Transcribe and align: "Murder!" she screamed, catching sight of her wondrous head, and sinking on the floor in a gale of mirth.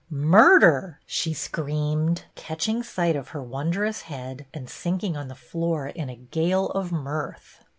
"Murder!" 0.09 0.99
she 1.05 1.31
screamed, 1.31 2.23
catching 2.33 2.81
sight 2.81 3.15
of 3.15 3.27
her 3.27 3.43
wondrous 3.43 4.01
head, 4.01 4.47
and 4.51 4.67
sinking 4.67 5.15
on 5.15 5.27
the 5.27 5.35
floor 5.35 5.89
in 5.89 6.09
a 6.09 6.15
gale 6.15 6.69
of 6.69 6.91
mirth. 6.91 7.63